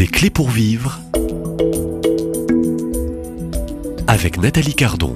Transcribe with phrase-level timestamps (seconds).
[0.00, 0.98] Des clés pour vivre
[4.06, 5.14] avec Nathalie Cardon.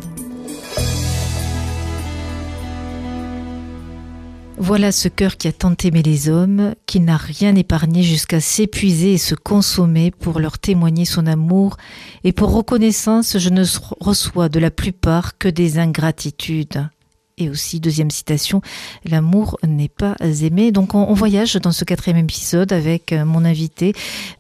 [4.59, 9.15] Voilà ce cœur qui a tant aimé les hommes, qui n'a rien épargné jusqu'à s'épuiser
[9.15, 11.79] et se consommer pour leur témoigner son amour,
[12.23, 13.65] et pour reconnaissance je ne
[14.01, 16.91] reçois de la plupart que des ingratitudes.
[17.37, 18.63] Et aussi, deuxième citation,
[19.05, 20.71] l'amour n'est pas aimé.
[20.71, 23.93] Donc on, voyage dans ce quatrième épisode avec euh, mon invité,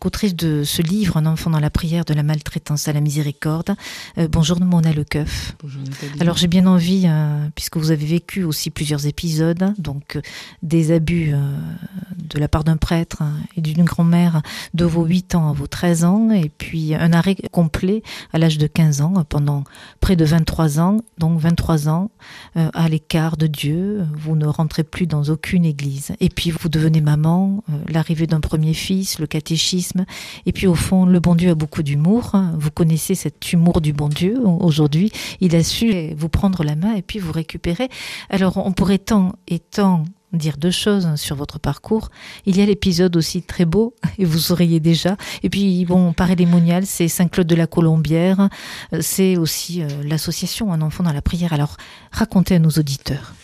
[0.04, 3.74] autrice de ce livre, Un enfant dans la prière de la maltraitance à la miséricorde.
[4.16, 5.56] Euh, bonjour Mona Lecoeuf.
[5.60, 6.20] Bonjour Nathalie.
[6.20, 10.16] Alors j'ai bien envie, euh, puisque vous avez vécu aussi plusieurs épisodes, donc
[10.62, 13.24] des abus de la part d'un prêtre
[13.56, 14.40] et d'une grand-mère
[14.74, 18.58] de vos 8 ans à vos 13 ans, et puis un arrêt complet à l'âge
[18.58, 19.64] de 15 ans pendant
[19.98, 22.10] près de 23 ans, donc 23 ans
[22.54, 26.12] à à l'écart de Dieu, vous ne rentrez plus dans aucune église.
[26.20, 30.04] Et puis vous devenez maman, euh, l'arrivée d'un premier fils, le catéchisme.
[30.44, 32.32] Et puis au fond, le bon Dieu a beaucoup d'humour.
[32.58, 34.38] Vous connaissez cet humour du bon Dieu.
[34.44, 37.88] Aujourd'hui, il a su vous prendre la main et puis vous récupérer.
[38.28, 42.10] Alors on pourrait tant et tant dire deux choses sur votre parcours.
[42.46, 45.16] Il y a l'épisode aussi très beau, et vous sauriez déjà.
[45.42, 48.48] Et puis, bon, Paray-les-Moniales, c'est Saint-Claude de la Colombière,
[48.92, 51.52] euh, c'est aussi euh, l'association Un enfant dans la prière.
[51.52, 51.76] Alors,
[52.10, 53.34] racontez à nos auditeurs.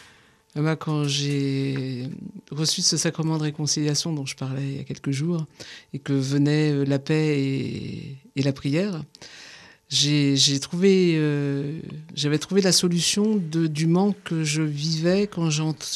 [0.56, 2.08] Ah bah, quand j'ai
[2.50, 5.46] reçu ce sacrement de réconciliation dont je parlais il y a quelques jours,
[5.92, 9.02] et que venaient euh, la paix et, la prière,
[9.88, 11.16] j'ai trouvé,
[12.14, 15.48] j'avais trouvé la solution du manque que je vivais quand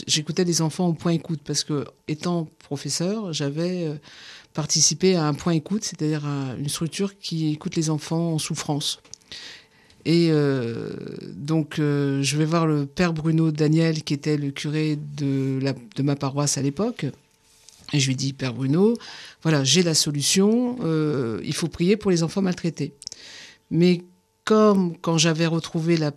[0.06, 3.94] j'écoutais des enfants au point écoute, parce que étant professeur, j'avais euh,
[4.52, 9.00] participé à un point écoute, c'est-à-dire une structure qui écoute les enfants en souffrance.
[10.04, 10.90] Et euh,
[11.34, 16.58] donc, je vais voir le père Bruno Daniel, qui était le curé de ma paroisse
[16.58, 17.06] à l'époque.
[17.92, 18.96] Et je lui dis, Père Bruno,
[19.42, 20.76] voilà, j'ai la solution,
[21.42, 22.94] il faut prier pour les enfants maltraités.
[23.70, 24.02] Mais
[24.44, 26.12] comme quand j'avais retrouvé la,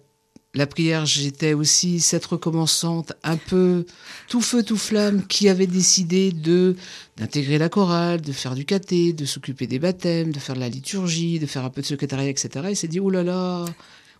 [0.66, 3.86] prière, j'étais aussi cette recommençante un peu
[4.28, 6.76] tout feu, tout flamme, qui avait décidé de
[7.18, 10.70] d'intégrer la chorale, de faire du caté, de s'occuper des baptêmes, de faire de la
[10.70, 12.50] liturgie, de faire un peu de secrétariat, etc.
[12.70, 13.66] Il s'est dit, oh là là,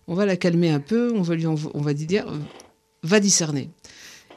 [0.06, 2.26] on va la calmer un peu, on va lui, on va dire,
[3.02, 3.70] va discerner.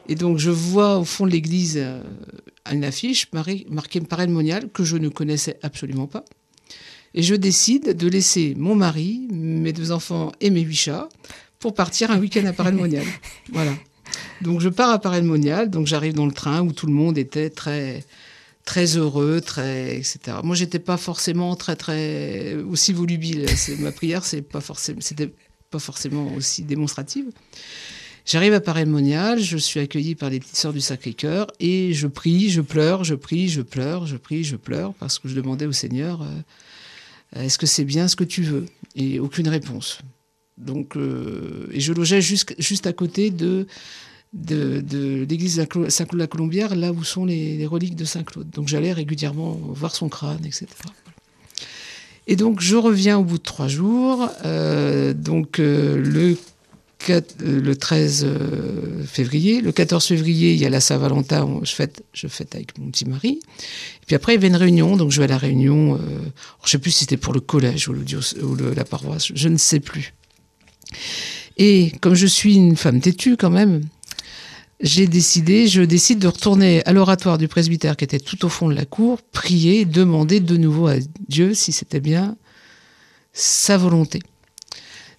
[0.08, 2.02] Et donc je vois au fond de l'église euh,
[2.70, 6.24] une affiche marquée Parrain monial que je ne connaissais absolument pas.
[7.14, 11.08] Et je décide de laisser mon mari, mes deux enfants et mes huit chats
[11.58, 13.04] pour partir un week-end à Paray-le-Monial.
[13.52, 13.72] voilà.
[14.40, 17.50] Donc je pars à Paray-le-Monial, donc j'arrive dans le train où tout le monde était
[17.50, 18.04] très
[18.64, 20.38] très heureux, très etc.
[20.42, 23.46] Moi j'étais pas forcément très très aussi volubile.
[23.78, 25.32] Ma prière c'est pas forcément c'était
[25.70, 27.26] pas forcément aussi démonstrative.
[28.24, 32.50] J'arrive à Paray-le-Monial, je suis accueilli par les petites sœurs du Sacré-Cœur et je prie,
[32.50, 35.72] je pleure, je prie, je pleure, je prie, je pleure parce que je demandais au
[35.72, 36.22] Seigneur.
[36.22, 36.26] Euh,
[37.36, 38.66] est-ce que c'est bien ce que tu veux?
[38.94, 40.00] Et aucune réponse.
[40.58, 43.66] Donc, euh, et je logeais juste, juste à côté de,
[44.32, 48.50] de, l'église Saint-Claude-la-Colombière, là où sont les, reliques de Saint-Claude.
[48.50, 50.66] Donc j'allais régulièrement voir son crâne, etc.
[52.26, 54.28] Et donc je reviens au bout de trois jours.
[54.44, 56.36] Euh, donc euh, le
[57.74, 59.60] 13 euh, février.
[59.60, 63.04] Le 14 février, il y a la Saint-Valentin, je fête, je fête avec mon petit
[63.04, 63.40] mari.
[64.02, 65.94] Et puis après, il y avait une réunion, donc je vais à la réunion.
[65.94, 67.94] Euh, je ne sais plus si c'était pour le collège ou,
[68.74, 70.14] la paroisse, je ne sais plus.
[71.58, 73.82] Et comme je suis une femme têtue quand même,
[74.80, 78.68] j'ai décidé, je décide de retourner à l'oratoire du presbytère qui était tout au fond
[78.68, 80.96] de la cour, prier, demander de nouveau à
[81.28, 82.36] Dieu si c'était bien
[83.32, 84.20] sa volonté.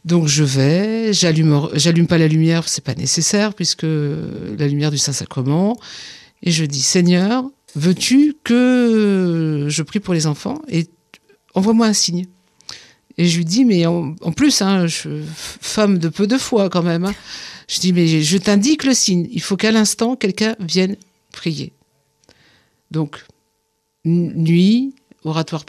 [0.05, 4.97] Donc je vais, j'allume, j'allume pas la lumière, c'est pas nécessaire puisque la lumière du
[4.97, 5.79] Saint-Sacrement,
[6.41, 10.87] et je dis Seigneur, veux-tu que je prie pour les enfants et
[11.53, 12.25] envoie-moi un signe.
[13.17, 14.87] Et je lui dis mais en, plus, hein,
[15.27, 17.13] femme de peu de foi quand même, hein,
[17.69, 20.97] je dis mais je t'indique le signe, il faut qu'à l'instant quelqu'un vienne
[21.31, 21.71] prier.
[22.91, 23.25] Donc
[24.03, 25.63] nuit, oratoire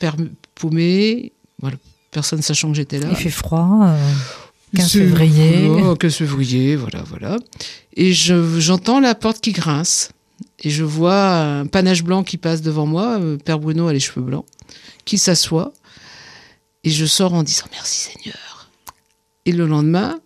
[0.55, 1.76] Poumé, voilà,
[2.14, 3.08] personne sachant que j'étais là.
[3.11, 3.94] Il fait froid.
[4.75, 5.70] 15 euh, février.
[6.00, 7.37] 15 février, voilà, voilà.
[7.96, 10.12] Et j'entends la porte qui grince.
[10.61, 13.19] Et je vois un panache blanc qui passe devant moi.
[13.20, 14.46] Euh, Père Bruno a les cheveux blancs.
[15.05, 15.72] Qui s'assoit.
[16.84, 18.70] Et je sors en disant merci Seigneur.
[19.44, 20.20] Et le lendemain,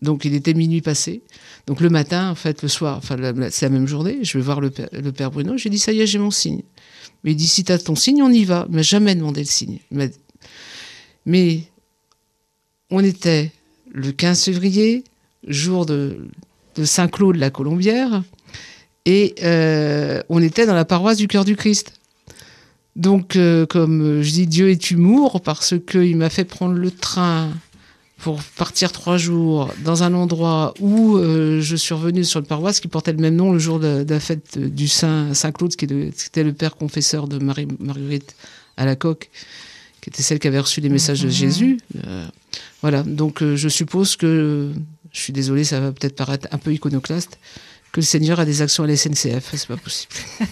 [0.00, 1.22] donc il était minuit passé.
[1.66, 3.16] Donc le matin, en fait, le soir, enfin
[3.50, 5.56] c'est la même journée, je vais voir le père, le père Bruno.
[5.56, 6.62] J'ai dit ça y est, j'ai mon signe.
[7.24, 8.66] Mais il dit si tu as ton signe, on y va.
[8.68, 9.78] Il m'a jamais demandé le signe.
[11.26, 11.62] Mais
[12.90, 13.52] on était
[13.92, 15.04] le 15 février,
[15.46, 16.28] jour de,
[16.82, 18.22] Saint-Claude la Colombière,
[19.04, 21.94] et euh, on était dans la paroisse du Cœur du Christ.
[22.96, 27.50] Donc, euh, comme je dis, Dieu est humour parce qu'il m'a fait prendre le train
[28.22, 32.78] pour partir trois jours dans un endroit où euh, je suis revenue sur une paroisse
[32.78, 35.86] qui portait le même nom le jour de, la fête du Saint, Saint Claude, qui
[35.86, 38.36] était le père confesseur de Marie Marguerite
[38.76, 39.28] à la coque,
[40.02, 41.32] qui était celle qui avait reçu les messages de mhm.
[41.32, 41.78] Jésus.
[42.06, 42.26] Euh,
[42.82, 44.72] voilà, donc je suppose que,
[45.12, 47.38] je suis désolée, ça va peut-être paraître un peu iconoclaste,
[47.92, 50.12] que le Seigneur a des actions à la SNCF, c'est pas possible.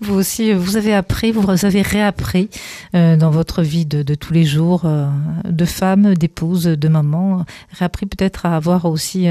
[0.00, 2.50] Vous aussi, vous avez appris, vous avez réappris
[2.94, 5.08] euh, dans votre vie de, tous les jours, euh,
[5.48, 9.28] de femme, d'épouse, de maman, réappris peut-être à avoir aussi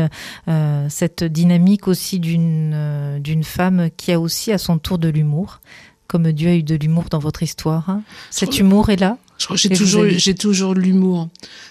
[0.48, 5.60] euh, cette dynamique aussi d'une d'une femme qui a aussi à son tour de l'humour,
[6.08, 7.90] comme Dieu a eu de l'humour dans votre histoire.
[7.90, 8.04] Hein.
[8.30, 11.28] Cet humour est là je crois que j'ai toujours, j'ai toujours l'humour.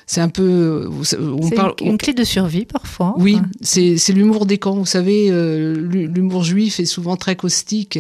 [0.07, 3.15] C'est un peu, on parle une, clé de survie parfois.
[3.17, 4.77] Oui, c'est, c'est l'humour des camps.
[4.77, 7.99] Vous savez, euh, l'humour juif est souvent très caustique.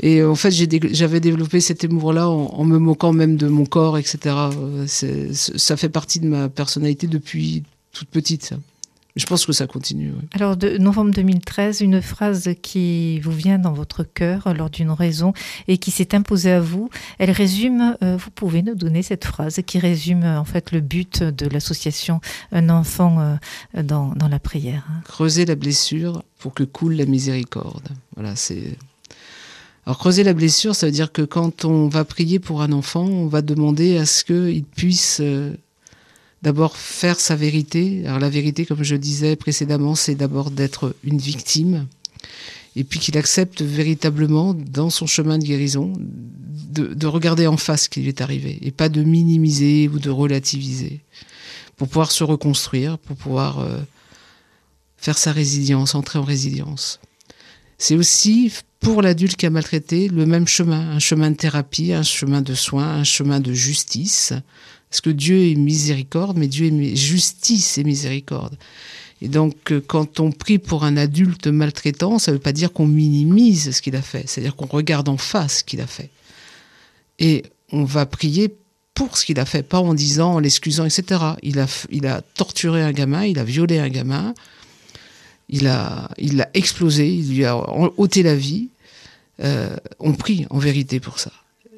[0.00, 4.18] Et en fait, j'avais développé cet humour-là en, me moquant même de mon corps, etc.
[4.34, 7.62] Euh, ça fait partie de ma personnalité depuis
[7.92, 8.54] toute petite.
[9.14, 10.12] Je pense que ça continue.
[10.32, 15.34] Alors, de novembre 2013, une phrase qui vous vient dans votre cœur lors d'une raison
[15.68, 16.88] et qui s'est imposée à vous,
[17.18, 21.22] elle résume, euh, vous pouvez nous donner cette phrase qui résume en fait le but
[21.22, 22.20] de l'association
[22.52, 24.86] Un enfant euh, dans, dans, la prière.
[25.04, 27.88] Creuser la blessure pour que coule la miséricorde.
[28.16, 28.78] Voilà, c'est.
[29.84, 33.04] Alors creuser la blessure, ça veut dire que quand on va prier pour un enfant,
[33.04, 35.54] on va demander à ce qu'il puisse euh,
[36.42, 38.02] d'abord faire sa vérité.
[38.06, 41.86] Alors la vérité, comme je disais précédemment, c'est d'abord d'être une victime,
[42.74, 45.92] et puis qu'il accepte véritablement dans son chemin de guérison
[46.72, 50.08] de, regarder en face ce qui lui est arrivé, et pas de minimiser ou de
[50.08, 51.00] relativiser,
[51.76, 53.78] pour pouvoir se reconstruire, pour pouvoir euh,
[54.96, 56.98] faire sa résilience, entrer en résilience.
[57.76, 62.02] C'est aussi pour l'adulte qui a maltraité le même chemin, un chemin de thérapie, un
[62.02, 64.32] chemin de soins, un chemin de justice,
[64.92, 68.58] parce que Dieu est miséricorde, mais Dieu est justice et miséricorde.
[69.22, 72.74] Et donc, euh, quand on prie pour un adulte maltraitant, ça ne veut pas dire
[72.74, 76.10] qu'on minimise ce qu'il a fait, c'est-à-dire qu'on regarde en face ce qu'il a fait.
[77.18, 78.54] Et on va prier
[78.92, 81.22] pour ce qu'il a fait, pas en disant, en l'excusant, etc.
[81.42, 81.66] Il a,
[82.14, 84.34] a torturé un gamin, il a violé un gamin,
[85.48, 87.56] il a, l'a explosé, il lui a
[87.96, 88.68] ôté la vie.
[89.42, 91.32] Euh, on prie en vérité pour ça.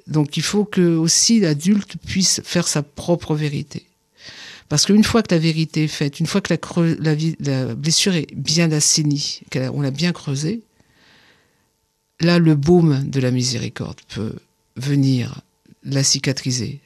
[0.06, 3.86] Donc il faut que aussi l'adulte puisse faire sa propre vérité.
[4.68, 6.54] Parce qu'une fois que la vérité est faite, une fois que
[7.00, 10.62] la, blessure est bien assainie, qu'on l'a bien creusée,
[12.20, 14.34] là le baume de la miséricorde peut
[14.76, 15.42] venir
[15.84, 16.80] la cicatriser.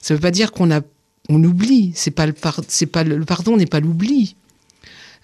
[0.00, 0.80] Ça ne veut pas dire qu'on a,
[1.28, 1.92] on oublie.
[1.94, 4.36] C'est pas le, pardon n'est pas l'oubli.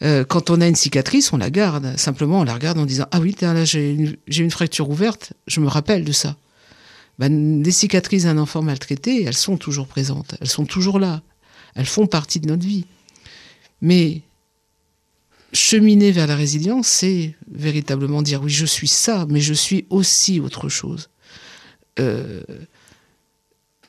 [0.02, 1.96] Euh, quand on a une cicatrice, on la garde.
[1.96, 5.34] Simplement, on la regarde en disant ah oui, là j'ai une fracture ouverte.
[5.46, 6.36] Je me rappelle de ça
[7.18, 11.22] ben, cicatrices d'un enfant maltraité, elles sont toujours présentes, elles sont toujours là,
[11.74, 12.86] elles font partie de notre vie.
[13.80, 14.22] Mais
[15.52, 20.40] cheminer vers la résilience, c'est véritablement dire oui, je suis ça, mais je suis aussi
[20.40, 21.08] autre chose.
[22.00, 22.42] Euh,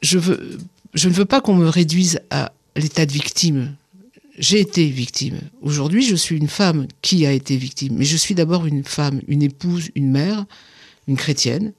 [0.01, 0.57] je, veux,
[0.93, 3.75] je ne veux pas qu'on me réduise à l'état de victime.
[4.37, 5.39] J'ai été victime.
[5.61, 7.95] Aujourd'hui, je suis une femme qui a été victime.
[7.97, 10.45] Mais je suis d'abord une femme, une épouse, une mère,
[11.07, 11.73] une chrétienne,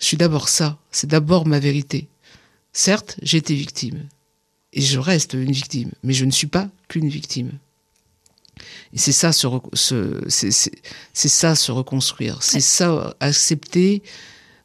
[0.00, 2.08] je suis d'abord ça, c'est d'abord ma vérité.
[2.72, 4.06] Certes, j'ai été victime,
[4.72, 7.52] et je reste une victime, mais je ne suis pas qu'une victime.
[8.92, 9.46] Et c'est ça se,
[11.14, 14.02] ça se reconstruire, c'est ça accepter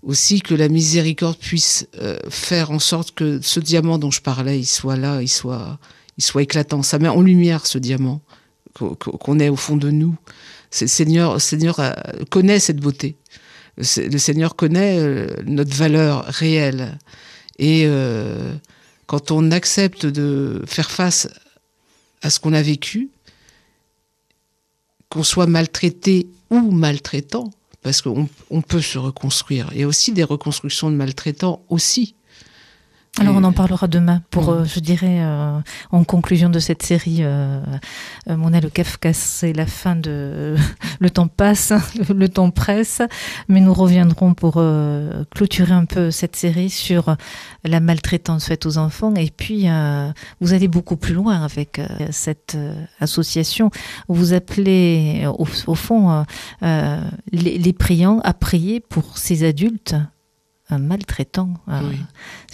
[0.03, 4.60] aussi que la miséricorde puisse euh, faire en sorte que ce diamant dont je parlais,
[4.60, 5.79] il soit là, il soit,
[6.17, 6.83] il soit éclatant.
[6.83, 8.21] Ça met en lumière ce diamant
[8.75, 10.15] qu'on est au fond de nous.
[10.69, 11.79] Seigneur, Seigneur
[12.29, 13.15] connaît cette beauté
[13.77, 16.98] le Seigneur connaît euh, notre valeur réelle.
[17.60, 18.53] Et euh,
[19.05, 21.27] quand on accepte de faire face
[22.22, 23.10] à ce qu'on a vécu,
[25.10, 27.51] qu'on soit maltraité ou maltraitant,
[27.82, 28.27] parce qu'on
[28.67, 29.70] peut se reconstruire.
[29.74, 32.15] Il y a aussi des reconstructions de maltraitants aussi.
[33.17, 35.57] Alors on en parlera demain pour, euh, je dirais, euh,
[35.91, 37.62] en conclusion de cette série, euh,
[38.29, 40.57] euh Mona le Kafka, c'est la fin de...
[41.00, 41.72] le temps passe,
[42.13, 43.01] le temps presse,
[43.48, 44.62] mais nous reviendrons pour
[45.34, 47.15] clôturer un peu cette série sur
[47.63, 49.13] la maltraitance faite aux enfants.
[49.15, 49.67] Et puis,
[50.41, 51.81] vous allez beaucoup plus loin avec
[52.12, 52.57] cette
[53.00, 53.72] association.
[54.10, 56.25] Vous appelez, au, au fond,
[56.62, 59.95] les, les priants à prier pour ces adultes
[60.69, 61.53] un maltraitant.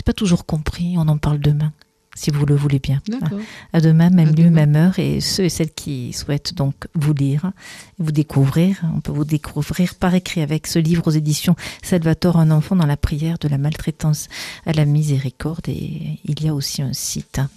[0.02, 1.72] C'est pas toujours compris, on en parle demain.
[2.16, 3.02] si vous le voulez bien.
[3.08, 3.38] D'accord.
[3.72, 4.66] À demain, même À lieu, demain.
[4.66, 4.98] même heure.
[4.98, 7.52] Et ceux et celles qui souhaitent donc vous lire,
[8.00, 12.50] vous découvrir, on peut vous découvrir par écrit avec ce livre aux éditions Salvatore, un
[12.50, 14.28] enfant dans la prière de la maltraitance
[14.66, 15.70] à la miséricorde.
[15.70, 17.48] Et il y a aussi un site hein,